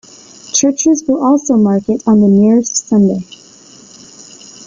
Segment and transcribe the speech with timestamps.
[0.51, 3.23] Churches will also mark it on the nearest Sunday.